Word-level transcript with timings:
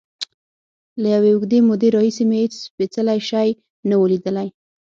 له 1.01 1.07
یوې 1.15 1.31
اوږدې 1.33 1.59
مودې 1.67 1.89
راهیسې 1.95 2.23
مې 2.29 2.37
هېڅ 2.43 2.53
سپېڅلی 2.65 3.19
شی 3.29 3.49
نه 3.89 3.95
و 3.99 4.03
لیدلی. 4.11 4.47